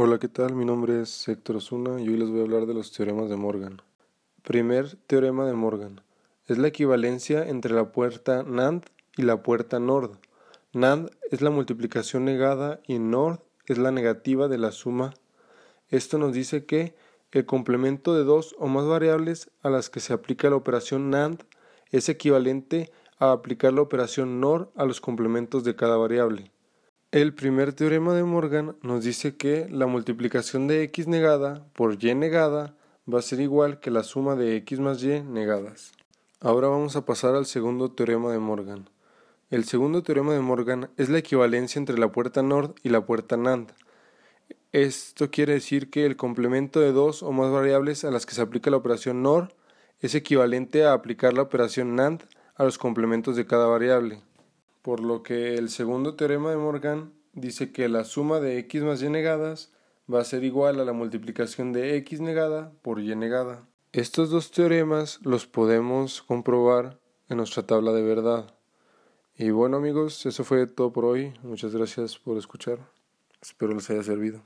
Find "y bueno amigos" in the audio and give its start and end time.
69.36-70.26